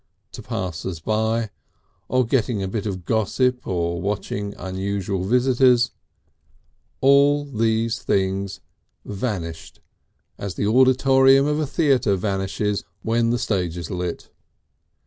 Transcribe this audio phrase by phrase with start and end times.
[0.31, 1.51] to passers by,
[2.07, 5.91] or getting a bit of gossip or watching unusual visitors,
[7.01, 8.61] all these things
[9.05, 9.79] vanished
[10.39, 14.31] as the auditorium of a theatre vanishes when the stage is lit.